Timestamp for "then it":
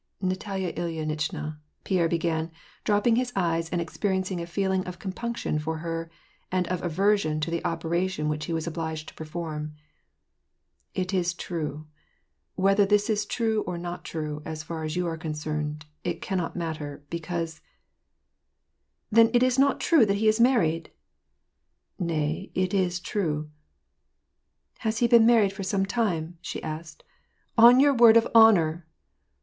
19.11-19.43